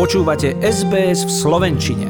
[0.00, 2.08] Počúvate SBS v Slovenčine.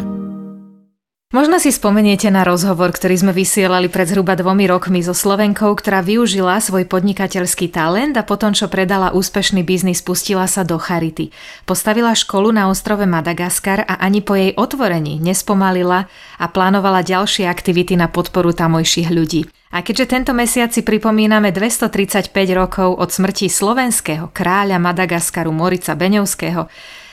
[1.34, 5.98] Možno si spomeniete na rozhovor, ktorý sme vysielali pred zhruba dvomi rokmi so Slovenkou, ktorá
[5.98, 11.34] využila svoj podnikateľský talent a potom, čo predala úspešný biznis, pustila sa do Charity.
[11.66, 16.06] Postavila školu na ostrove Madagaskar a ani po jej otvorení nespomalila
[16.38, 19.50] a plánovala ďalšie aktivity na podporu tamojších ľudí.
[19.74, 26.70] A keďže tento mesiac si pripomíname 235 rokov od smrti slovenského kráľa Madagaskaru Morica Beňovského,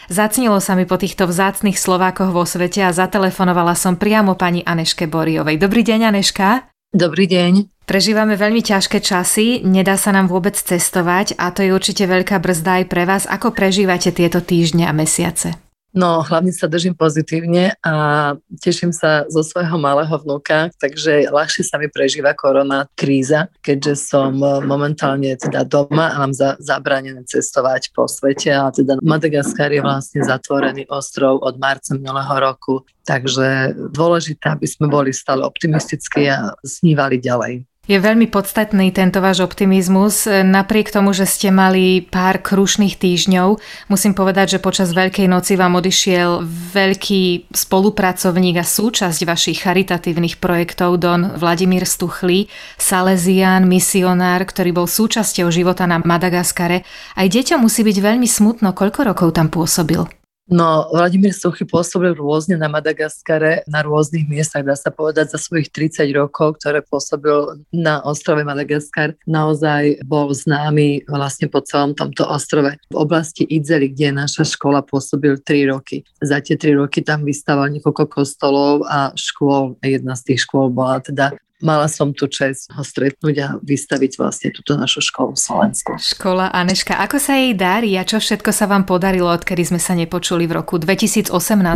[0.07, 5.03] Zacnilo sa mi po týchto vzácnych Slovákoch vo svete a zatelefonovala som priamo pani Aneške
[5.03, 5.59] Boriovej.
[5.59, 6.71] Dobrý deň, Aneška.
[6.95, 7.67] Dobrý deň.
[7.83, 12.83] Prežívame veľmi ťažké časy, nedá sa nám vôbec cestovať a to je určite veľká brzda
[12.83, 13.23] aj pre vás.
[13.27, 15.66] Ako prežívate tieto týždne a mesiace?
[15.97, 17.93] No, hlavne sa držím pozitívne a
[18.61, 24.37] teším sa zo svojho malého vnúka, takže ľahšie sa mi prežíva korona kríza, keďže som
[24.61, 30.21] momentálne teda doma a mám za, zabranené cestovať po svete a teda Madagaskar je vlastne
[30.21, 37.17] zatvorený ostrov od marca minulého roku, takže dôležité, aby sme boli stále optimistickí a snívali
[37.17, 37.65] ďalej.
[37.87, 40.27] Je veľmi podstatný tento váš optimizmus.
[40.27, 45.79] Napriek tomu, že ste mali pár krušných týždňov, musím povedať, že počas Veľkej noci vám
[45.79, 46.43] odišiel
[46.75, 55.47] veľký spolupracovník a súčasť vašich charitatívnych projektov Don Vladimír Stuchlý, Salesian, misionár, ktorý bol súčasťou
[55.47, 56.83] života na Madagaskare.
[57.15, 60.03] Aj deťom musí byť veľmi smutno, koľko rokov tam pôsobil.
[60.47, 65.67] No, Vladimír Suchy pôsobil rôzne na Madagaskare, na rôznych miestach, dá sa povedať, za svojich
[65.75, 69.19] 30 rokov, ktoré pôsobil na ostrove Madagaskar.
[69.27, 72.79] Naozaj bol známy vlastne po celom tomto ostrove.
[72.87, 76.07] V oblasti Idzeli, kde je naša škola, pôsobil 3 roky.
[76.23, 79.75] Za tie 3 roky tam vystával niekoľko kostolov a škôl.
[79.83, 84.49] Jedna z tých škôl bola teda mala som tu čest ho stretnúť a vystaviť vlastne
[84.53, 85.91] túto našu školu v Slovensku.
[85.97, 89.93] Škola Aneška, ako sa jej darí a čo všetko sa vám podarilo, odkedy sme sa
[89.93, 91.29] nepočuli v roku 2018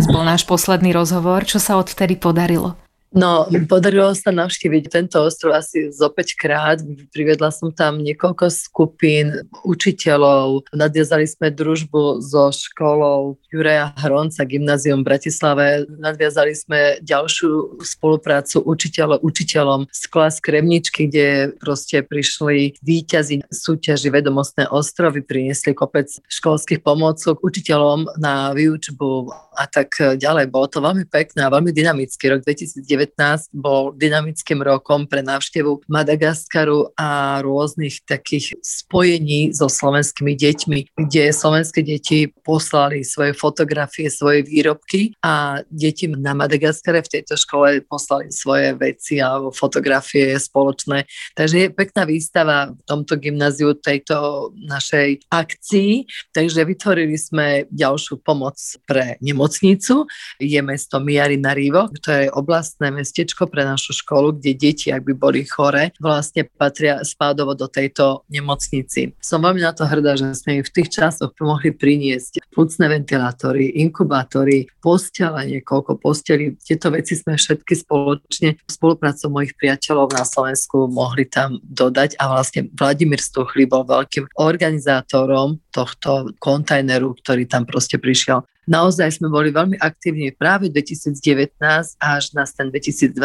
[0.09, 2.80] bol náš posledný rozhovor, čo sa odtedy podarilo?
[3.11, 6.79] No, podarilo sa navštíviť tento ostrov asi zo 5 krát.
[7.11, 10.71] Privedla som tam niekoľko skupín učiteľov.
[10.71, 15.83] Nadviazali sme družbu so školou Juraja Hronca, gymnázium v Bratislave.
[15.91, 24.71] Nadviazali sme ďalšiu spoluprácu učiteľov, učiteľom z klas Kremničky, kde proste prišli výťazi súťaži Vedomostné
[24.71, 30.47] ostrovy, priniesli kopec školských pomôcok učiteľom na výučbu a tak ďalej.
[30.47, 36.95] Bolo to veľmi pekné a veľmi dynamický rok 2019 bol dynamickým rokom pre návštevu Madagaskaru
[36.95, 45.15] a rôznych takých spojení so slovenskými deťmi, kde slovenské deti poslali svoje fotografie, svoje výrobky
[45.19, 51.05] a deti na Madagaskare v tejto škole poslali svoje veci alebo fotografie spoločné.
[51.35, 58.57] Takže je pekná výstava v tomto gymnáziu tejto našej akcii, takže vytvorili sme ďalšiu pomoc
[58.87, 60.05] pre nemocnicu.
[60.37, 65.01] Je mesto Miari na Rivo, ktoré je oblastné mestečko pre našu školu, kde deti, ak
[65.01, 69.17] by boli chore, vlastne patria spádovo do tejto nemocnici.
[69.17, 73.81] Som veľmi na to hrdá, že sme im v tých časoch pomohli priniesť plúcne ventilátory,
[73.81, 76.53] inkubátory, postele, niekoľko posteli.
[76.61, 82.69] Tieto veci sme všetky spoločne spoluprácou mojich priateľov na Slovensku mohli tam dodať a vlastne
[82.77, 88.43] Vladimír Stuchli bol veľkým organizátorom tohto kontajneru, ktorý tam proste prišiel.
[88.69, 91.57] Naozaj sme boli veľmi aktívni práve 2019
[91.97, 93.17] až na ten 2020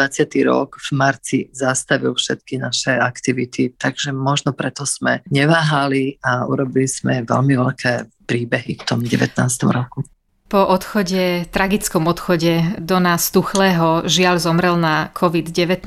[0.49, 7.21] rok v marci zastavil všetky naše aktivity, takže možno preto sme neváhali a urobili sme
[7.21, 9.37] veľmi veľké príbehy k tomu 19.
[9.69, 10.01] roku.
[10.47, 15.83] Po odchode, tragickom odchode do nás Tuchlého, žiaľ zomrel na COVID-19,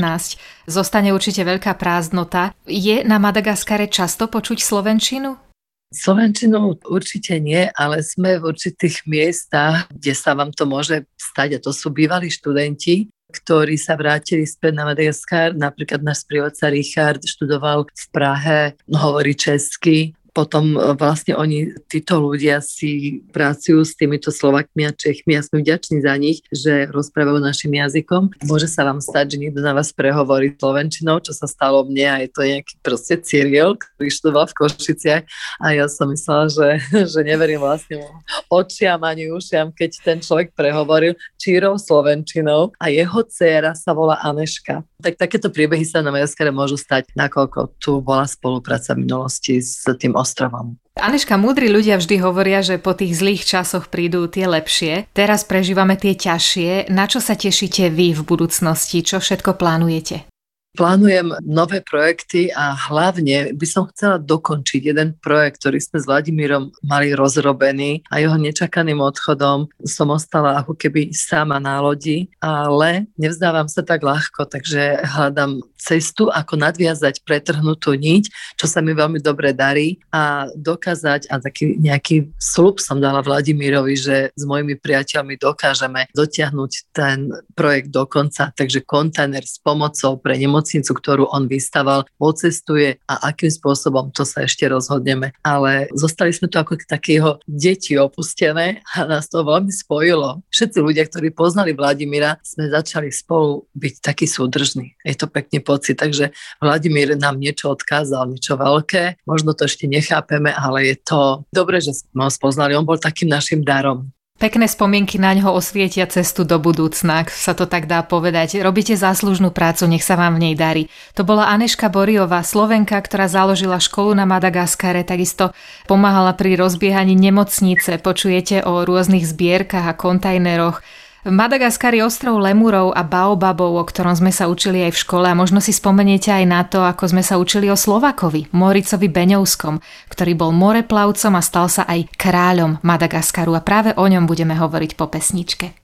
[0.69, 2.53] zostane určite veľká prázdnota.
[2.69, 5.50] Je na Madagaskare často počuť Slovenčinu?
[5.91, 11.63] Slovenčinu určite nie, ale sme v určitých miestach, kde sa vám to môže stať a
[11.63, 15.51] to sú bývalí študenti, ktorí sa vrátili späť na Madagaskar.
[15.55, 22.63] Napríklad náš sprievodca Richard študoval v Prahe, hovorí česky, potom e, vlastne oni, títo ľudia
[22.63, 27.75] si pracujú s týmito Slovakmi a Čechmi a sme vďační za nich, že rozprávajú našim
[27.75, 28.47] jazykom.
[28.47, 32.17] Môže sa vám stať, že niekto na vás prehovorí slovenčinou, čo sa stalo mne a
[32.23, 35.25] je to nejaký proste Cyril, ktorý študoval v Košiciach
[35.61, 36.69] a ja som myslela, že,
[37.13, 38.07] že neverím vlastne
[38.49, 44.83] očiam ani ušiam, keď ten človek prehovoril čírou slovenčinou a jeho dcéra sa volá Aneška.
[45.01, 49.89] Tak takéto príbehy sa na Majaskare môžu stať, nakoľko tu bola spolupráca v minulosti s
[49.97, 50.77] tým ostrovom.
[51.01, 55.09] Aneška, múdri ľudia vždy hovoria, že po tých zlých časoch prídu tie lepšie.
[55.17, 56.93] Teraz prežívame tie ťažšie.
[56.93, 59.01] Na čo sa tešíte vy v budúcnosti?
[59.01, 60.30] Čo všetko plánujete?
[60.71, 66.71] Plánujem nové projekty a hlavne by som chcela dokončiť jeden projekt, ktorý sme s Vladimírom
[66.87, 73.67] mali rozrobený a jeho nečakaným odchodom som ostala ako keby sama na lodi, ale nevzdávam
[73.67, 79.51] sa tak ľahko, takže hľadám cestu, ako nadviazať pretrhnutú niť, čo sa mi veľmi dobre
[79.51, 86.07] darí a dokázať, a taký nejaký slub som dala Vladimírovi, že s mojimi priateľmi dokážeme
[86.15, 87.27] dotiahnuť ten
[87.59, 93.33] projekt do konca, takže kontajner s pomocou pre nemocnice nemocnicu, ktorú on vystaval, pocestuje a
[93.33, 95.33] akým spôsobom, to sa ešte rozhodneme.
[95.41, 100.45] Ale zostali sme tu ako takého deti opustené a nás to veľmi spojilo.
[100.53, 105.01] Všetci ľudia, ktorí poznali Vladimíra, sme začali spolu byť takí súdržní.
[105.01, 109.25] Je to pekný pocit, takže Vladimír nám niečo odkázal, niečo veľké.
[109.25, 112.77] Možno to ešte nechápeme, ale je to dobre, že sme ho spoznali.
[112.77, 114.13] On bol takým našim darom.
[114.41, 118.65] Pekné spomienky na ňo osvietia cestu do budúcna, ak sa to tak dá povedať.
[118.65, 120.89] Robíte záslužnú prácu, nech sa vám v nej darí.
[121.13, 125.53] To bola Aneška Boriová, Slovenka, ktorá založila školu na Madagaskare, takisto
[125.85, 128.01] pomáhala pri rozbiehaní nemocnice.
[128.01, 130.81] Počujete o rôznych zbierkach a kontajneroch.
[131.21, 135.37] Madagaskar je ostrov lemurov a baobabov, o ktorom sme sa učili aj v škole a
[135.37, 140.33] možno si spomeniete aj na to, ako sme sa učili o Slovakovi, Moricovi Beňovskom, ktorý
[140.33, 145.13] bol moreplavcom a stal sa aj kráľom Madagaskaru a práve o ňom budeme hovoriť po
[145.13, 145.77] pesničke.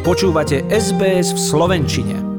[0.00, 2.29] Počúvate SBS v Slovenčine.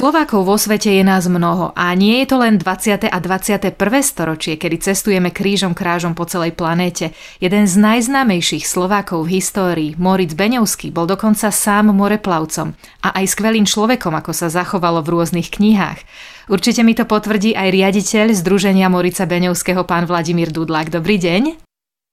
[0.00, 3.04] Slovákov vo svete je nás mnoho a nie je to len 20.
[3.04, 3.74] a 21.
[4.00, 7.12] storočie, kedy cestujeme krížom krážom po celej planéte.
[7.36, 12.72] Jeden z najznámejších Slovákov v histórii, Moritz Beňovský, bol dokonca sám moreplavcom
[13.04, 16.00] a aj skvelým človekom, ako sa zachovalo v rôznych knihách.
[16.48, 20.88] Určite mi to potvrdí aj riaditeľ Združenia Morica Beňovského, pán Vladimír Dudlák.
[20.88, 21.60] Dobrý deň.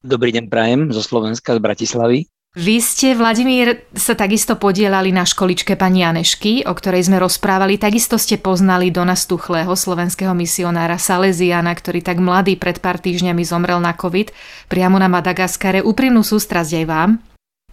[0.04, 2.28] Dobrý deň, prajem zo Slovenska, z Bratislavy.
[2.56, 7.76] Vy ste, Vladimír, sa takisto podielali na školičke pani Janešky, o ktorej sme rozprávali.
[7.76, 13.84] Takisto ste poznali Dona Stuchlého, slovenského misionára Salesiana, ktorý tak mladý pred pár týždňami zomrel
[13.84, 14.32] na COVID,
[14.72, 15.84] priamo na Madagaskare.
[15.84, 17.10] Úprimnú sústrasť aj vám.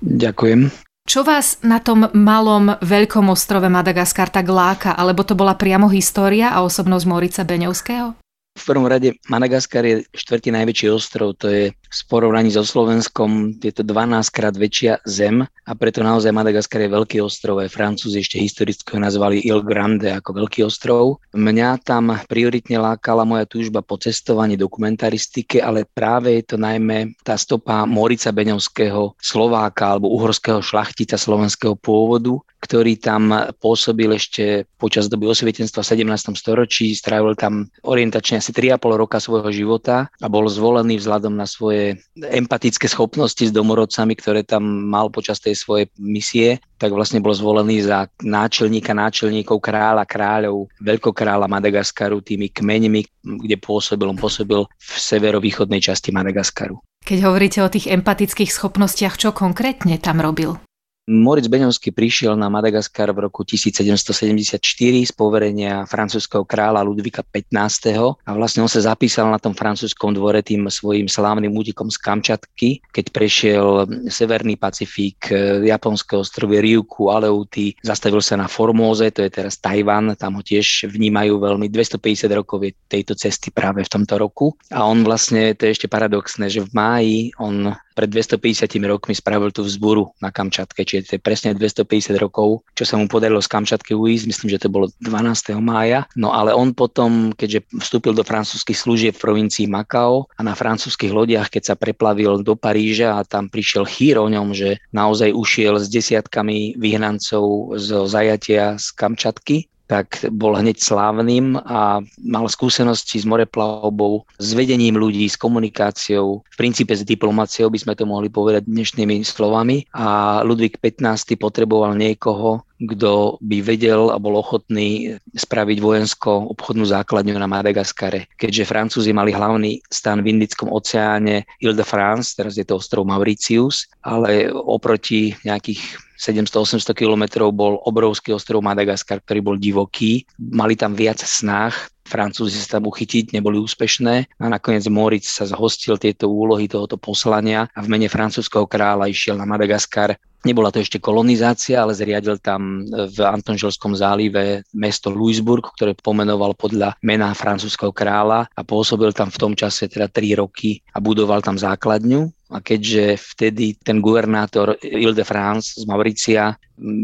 [0.03, 0.69] Ďakujem.
[1.05, 4.97] Čo vás na tom malom veľkom ostrove Madagaskar tak láka?
[4.97, 8.17] Alebo to bola priamo história a osobnosť Morica Beňovského?
[8.55, 13.70] V prvom rade Madagaskar je štvrtý najväčší ostrov, to je v porovnaní so Slovenskom, je
[13.70, 17.62] to 12 krát väčšia zem a preto naozaj Madagaskar je veľký ostrov.
[17.62, 21.23] Aj Francúzi ešte historicky ho nazvali Il Grande ako veľký ostrov.
[21.31, 27.38] Mňa tam prioritne lákala moja túžba po cestovaní dokumentaristike, ale práve je to najmä tá
[27.38, 33.29] stopa Morica Beňovského Slováka alebo uhorského šlachtica slovenského pôvodu, ktorý tam
[33.61, 36.32] pôsobil ešte počas doby osvietenstva v 17.
[36.32, 41.84] storočí, strávil tam orientačne asi 3,5 roka svojho života a bol zvolený vzhľadom na svoje
[42.17, 47.85] empatické schopnosti s domorodcami, ktoré tam mal počas tej svojej misie, tak vlastne bol zvolený
[47.85, 54.09] za náčelníka náčelníkov kráľa, kráľov, veľkokráľa Madagaskaru tými kmeňmi, kde pôsobil.
[54.09, 56.81] On pôsobil v severovýchodnej časti Madagaskaru.
[57.05, 60.57] Keď hovoríte o tých empatických schopnostiach, čo konkrétne tam robil?
[61.05, 68.17] Moritz Beňovský prišiel na Madagaskar v roku 1774 z poverenia francúzského kráľa Ludvika XV.
[68.25, 72.81] a vlastne on sa zapísal na tom francúzskom dvore tým svojim slávnym útikom z Kamčatky,
[72.89, 75.29] keď prešiel Severný Pacifik,
[75.61, 80.89] Japonské ostrovy Ryuku, Aleuty, zastavil sa na Formóze, to je teraz Tajvan, tam ho tiež
[80.89, 85.77] vnímajú veľmi, 250 rokov tejto cesty práve v tomto roku a on vlastne, to je
[85.77, 91.02] ešte paradoxné, že v máji on pred 250 rokmi spravil tú vzburu na Kamčatke, čiže
[91.06, 94.69] to je presne 250 rokov, čo sa mu podarilo z Kamčatky uísť, myslím, že to
[94.69, 95.55] bolo 12.
[95.63, 96.10] mája.
[96.19, 101.15] No ale on potom, keďže vstúpil do francúzskych služieb v provincii Makao a na francúzskych
[101.15, 105.79] lodiach, keď sa preplavil do Paríža a tam prišiel chýr o ňom, že naozaj ušiel
[105.79, 113.29] s desiatkami vyhnancov zo zajatia z Kamčatky, tak bol hneď slávnym a mal skúsenosti s
[113.29, 118.64] moreplavbou, s vedením ľudí, s komunikáciou, v princípe s diplomáciou by sme to mohli povedať
[118.64, 121.36] dnešnými slovami a Ludvík 15.
[121.36, 128.27] potreboval niekoho, kto by vedel a bol ochotný spraviť vojensko-obchodnú základňu na Madagaskare.
[128.35, 134.51] Keďže Francúzi mali hlavný stan v Indickom oceáne Ile-de-France, teraz je to ostrov Mauritius, ale
[134.51, 135.81] oproti nejakých
[136.19, 140.25] 700-800 kilometrov bol obrovský ostrov Madagaskar, ktorý bol divoký.
[140.39, 145.97] Mali tam viac snách, Francúzi sa tam uchytiť, neboli úspešné a nakoniec Moritz sa zhostil
[145.97, 150.13] tieto úlohy tohoto poslania a v mene francúzského kráľa išiel na Madagaskar
[150.44, 157.01] Nebola to ešte kolonizácia, ale zriadil tam v Antonželskom zálive mesto Louisburg, ktoré pomenoval podľa
[157.01, 161.56] mena francúzského kráľa a pôsobil tam v tom čase teda 3 roky a budoval tam
[161.56, 166.55] základňu a keďže vtedy ten guvernátor Ile-de-France z Mauricia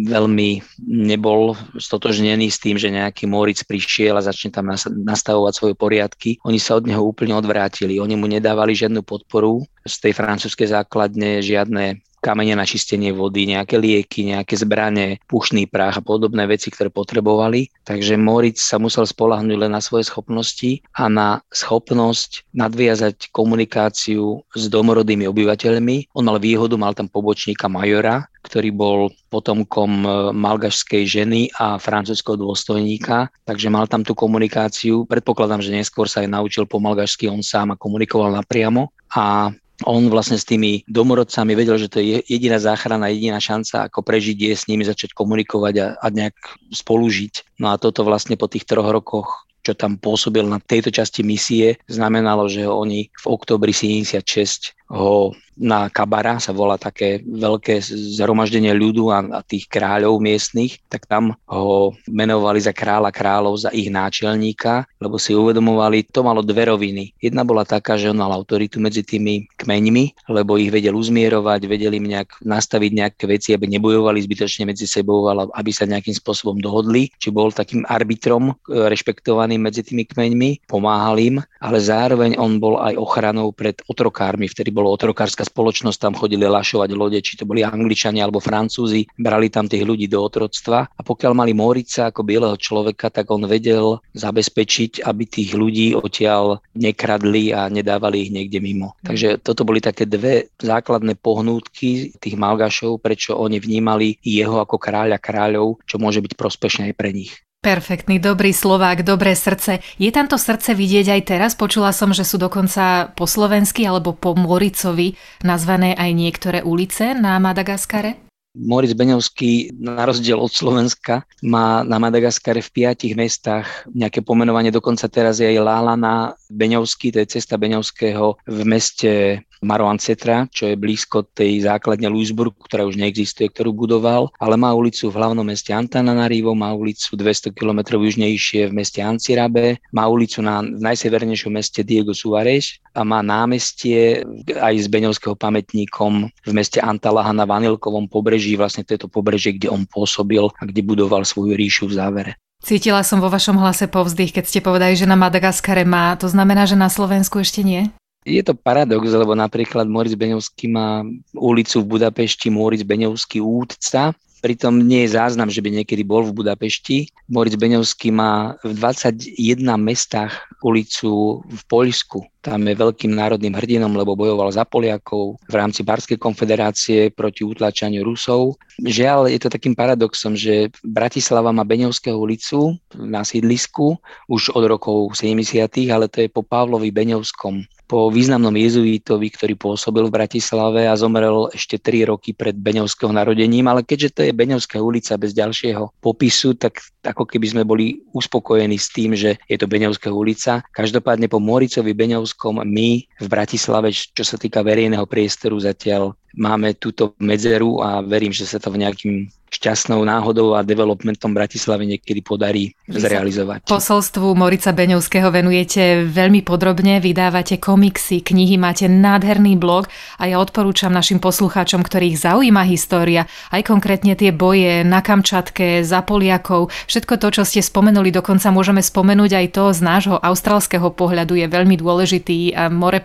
[0.07, 4.69] veľmi nebol stotožnený s tým, že nejaký Moritz prišiel a začne tam
[5.07, 8.03] nastavovať svoje poriadky, oni sa od neho úplne odvrátili.
[8.03, 13.81] Oni mu nedávali žiadnu podporu z tej francúzskej základne, žiadne kamene na čistenie vody, nejaké
[13.81, 17.73] lieky, nejaké zbranie, pušný prach a podobné veci, ktoré potrebovali.
[17.89, 24.65] Takže Moritz sa musel spolahnúť len na svoje schopnosti a na schopnosť nadviazať komunikáciu s
[24.69, 26.13] domorodými obyvateľmi.
[26.13, 28.99] On mal výhodu, mal tam pobočníka majora, ktorý bol
[29.29, 35.05] potomkom e, malgašskej ženy a francúzského dôstojníka, takže mal tam tú komunikáciu.
[35.05, 38.91] Predpokladám, že neskôr sa aj naučil po malgašsky on sám a komunikoval napriamo.
[39.13, 39.53] A
[39.85, 44.37] on vlastne s tými domorodcami vedel, že to je jediná záchrana, jediná šanca, ako prežiť
[44.37, 46.37] je s nimi začať komunikovať a, a nejak
[46.73, 47.61] spolužiť.
[47.61, 51.79] No a toto vlastne po tých troch rokoch čo tam pôsobil na tejto časti misie,
[51.87, 57.85] znamenalo, že oni v oktobri 76 ho na Kabara, sa volá také veľké
[58.17, 63.71] zhromaždenie ľudu a, a tých kráľov miestnych, tak tam ho menovali za kráľa kráľov, za
[63.71, 67.13] ich náčelníka, lebo si uvedomovali, to malo dve roviny.
[67.21, 72.01] Jedna bola taká, že on mal autoritu medzi tými kmeňmi, lebo ich vedel uzmierovať, vedeli
[72.01, 76.57] im nejak nastaviť nejaké veci, aby nebojovali zbytočne medzi sebou, ale aby sa nejakým spôsobom
[76.57, 78.55] dohodli, či bol takým arbitrom e,
[78.89, 84.73] rešpektovaným medzi tými kmeňmi, pomáhal im, ale zároveň on bol aj ochranou pred otrokármi, vtedy
[84.73, 89.69] bolo otrokárska spoločnosť, tam chodili lašovať lode, či to boli Angličania alebo Francúzi, brali tam
[89.69, 95.05] tých ľudí do otroctva a pokiaľ mali Morica ako bieleho človeka, tak on vedel zabezpečiť,
[95.05, 98.97] aby tých ľudí odtiaľ nekradli a nedávali ich niekde mimo.
[99.05, 105.21] Takže toto boli také dve základné pohnútky tých Malgašov, prečo oni vnímali jeho ako kráľa
[105.21, 107.33] kráľov, čo môže byť prospešné aj pre nich.
[107.61, 109.85] Perfektný, dobrý Slovák, dobré srdce.
[110.01, 111.53] Je tam to srdce vidieť aj teraz?
[111.53, 115.13] Počula som, že sú dokonca po slovensky alebo po Moricovi
[115.45, 118.17] nazvané aj niektoré ulice na Madagaskare?
[118.57, 125.07] Moritz Beňovský, na rozdiel od Slovenska, má na Madagaskare v piatich mestách nejaké pomenovanie, dokonca
[125.13, 130.77] teraz je aj Lálana Beňovský, to je cesta Beňovského v meste Maroan Cetra, čo je
[130.77, 135.71] blízko tej základne Louisburg, ktorá už neexistuje, ktorú budoval, ale má ulicu v hlavnom meste
[135.77, 142.17] Antananarivo, má ulicu 200 km južnejšie v meste Ancirabe, má ulicu na najsevernejšom meste Diego
[142.17, 144.25] Suárez a má námestie
[144.57, 149.69] aj s Beňovského pamätníkom v meste Antalaha na Vanilkovom pobreží, vlastne to je pobrežie, kde
[149.69, 152.33] on pôsobil a kde budoval svoju ríšu v závere.
[152.61, 156.13] Cítila som vo vašom hlase povzdych, keď ste povedali, že na Madagaskare má.
[156.21, 157.89] To znamená, že na Slovensku ešte nie?
[158.29, 161.01] Je to paradox, lebo napríklad Moritz Beňovský má
[161.33, 166.33] ulicu v Budapešti Moritz Beňovský útca, pritom nie je záznam, že by niekedy bol v
[166.33, 167.13] Budapešti.
[167.29, 170.33] Moritz Beňovský má v 21 mestách
[170.65, 172.25] ulicu v Poľsku.
[172.41, 178.01] Tam je veľkým národným hrdinom, lebo bojoval za Poliakov v rámci Barskej konfederácie proti utlačaniu
[178.01, 178.57] Rusov.
[178.81, 184.01] Žiaľ, je to takým paradoxom, že Bratislava má Beňovského ulicu na sídlisku
[184.33, 190.07] už od rokov 70., ale to je po Pavlovi Beňovskom po významnom jezuítovi, ktorý pôsobil
[190.07, 194.79] v Bratislave a zomrel ešte 3 roky pred Beňovského narodením, ale keďže to je Beňovská
[194.79, 199.67] ulica bez ďalšieho popisu, tak ako keby sme boli uspokojení s tým, že je to
[199.67, 200.63] Beňovská ulica.
[200.71, 207.13] Každopádne po Moricovi Beňovskom my v Bratislave, čo sa týka verejného priestoru, zatiaľ máme túto
[207.21, 209.15] medzeru a verím, že sa to v nejakým
[209.51, 213.67] šťastnou náhodou a developmentom Bratislavy niekedy podarí Vy zrealizovať.
[213.67, 219.91] Posolstvu Morica Beňovského venujete veľmi podrobne, vydávate komiksy, knihy, máte nádherný blog
[220.23, 226.07] a ja odporúčam našim poslucháčom, ktorých zaujíma história, aj konkrétne tie boje na Kamčatke, za
[226.07, 231.35] Poliakov, všetko to, čo ste spomenuli, dokonca môžeme spomenúť aj to z nášho australského pohľadu
[231.35, 232.55] je veľmi dôležitý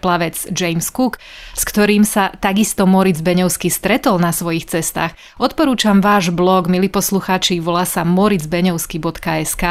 [0.06, 1.18] moreplavec James Cook,
[1.58, 5.18] s ktorým sa takisto Moritz Beňovský stretol na svojich cestách.
[5.42, 9.64] Odporúčam váš blog, milí poslucháči, volá sa moritzbeňovsky.sk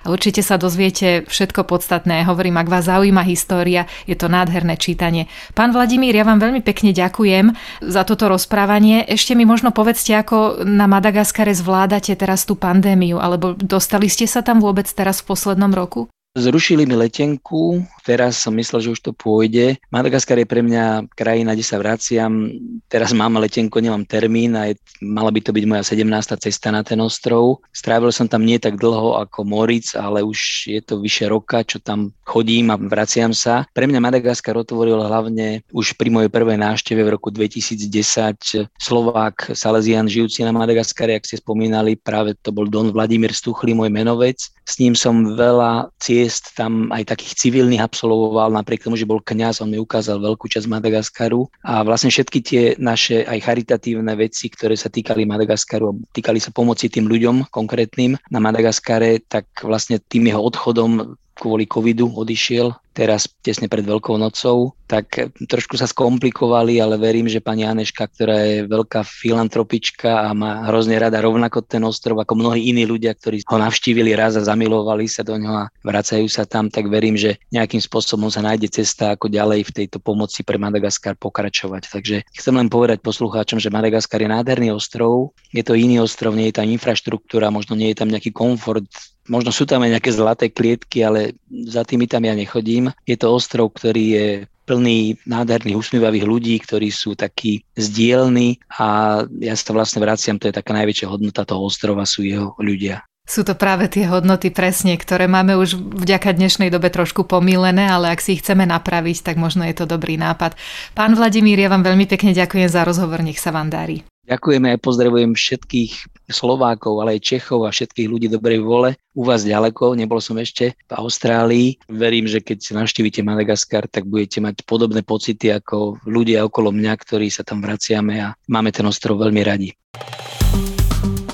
[0.00, 2.22] a určite sa dozviete všetko podstatné.
[2.22, 5.26] Hovorím, ak vás zaujíma história, je to nádherné čítanie.
[5.58, 7.50] Pán Vladimír, ja vám veľmi pekne ďakujem
[7.82, 9.02] za toto rozprávanie.
[9.10, 14.46] Ešte mi možno povedzte, ako na Madagaskare zvládate teraz tú pandémiu, alebo dostali ste sa
[14.46, 16.06] tam vôbec teraz v poslednom roku?
[16.30, 19.82] Zrušili mi letenku, teraz som myslel, že už to pôjde.
[19.90, 22.46] Madagaskar je pre mňa krajina, kde sa vraciam.
[22.86, 26.06] Teraz mám letenku, nemám termín a je, mala by to byť moja 17.
[26.38, 27.66] cesta na ten ostrov.
[27.74, 31.82] Strávil som tam nie tak dlho ako Moritz, ale už je to vyše roka, čo
[31.82, 33.66] tam chodím a vraciam sa.
[33.74, 40.06] Pre mňa Madagaskar otvoril hlavne už pri mojej prvej návšteve v roku 2010 Slovák Salesian
[40.06, 44.38] žijúci na Madagaskare, ak ste spomínali, práve to bol Don Vladimír Stuchli, môj menovec.
[44.62, 49.64] S ním som veľa ciest tam aj takých civilných absolvoval, napriek tomu, že bol kňaz,
[49.64, 51.48] on mi ukázal veľkú časť Madagaskaru.
[51.64, 56.92] A vlastne všetky tie naše aj charitatívne veci, ktoré sa týkali Madagaskaru, týkali sa pomoci
[56.92, 63.70] tým ľuďom konkrétnym na Madagaskare, tak vlastne tým jeho odchodom kvôli covidu odišiel teraz tesne
[63.70, 69.06] pred Veľkou nocou, tak trošku sa skomplikovali, ale verím, že pani Aneška, ktorá je veľká
[69.06, 74.12] filantropička a má hrozne rada rovnako ten ostrov ako mnohí iní ľudia, ktorí ho navštívili
[74.18, 78.28] raz a zamilovali sa do ňoho a vracajú sa tam, tak verím, že nejakým spôsobom
[78.28, 81.88] sa nájde cesta, ako ďalej v tejto pomoci pre Madagaskar pokračovať.
[81.88, 86.50] Takže chcem len povedať poslucháčom, že Madagaskar je nádherný ostrov, je to iný ostrov, nie
[86.50, 88.90] je tam infraštruktúra, možno nie je tam nejaký komfort,
[89.30, 91.38] možno sú tam aj nejaké zlaté klietky, ale
[91.70, 92.90] za tými tam ja nechodím.
[93.06, 94.26] Je to ostrov, ktorý je
[94.66, 100.54] plný nádherných, usmievavých ľudí, ktorí sú takí zdielní a ja sa vlastne vraciam, to je
[100.54, 103.02] taká najväčšia hodnota toho ostrova, sú jeho ľudia.
[103.30, 108.10] Sú to práve tie hodnoty presne, ktoré máme už vďaka dnešnej dobe trošku pomílené, ale
[108.10, 110.58] ak si ich chceme napraviť, tak možno je to dobrý nápad.
[110.98, 114.02] Pán Vladimír, ja vám veľmi pekne ďakujem za rozhovor, nech sa vám darí.
[114.30, 115.92] Ďakujeme aj pozdravujem všetkých
[116.30, 118.94] Slovákov, ale aj Čechov a všetkých ľudí dobrej vole.
[119.18, 121.82] U vás ďaleko, nebol som ešte v Austrálii.
[121.90, 127.26] Verím, že keď navštívite Madagaskar, tak budete mať podobné pocity ako ľudia okolo mňa, ktorí
[127.26, 129.74] sa tam vraciame a máme ten ostrov veľmi radi.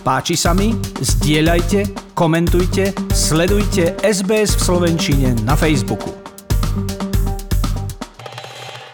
[0.00, 0.72] Páči sa mi?
[0.96, 6.25] Zdieľajte, komentujte, sledujte SBS v Slovenčine na Facebooku.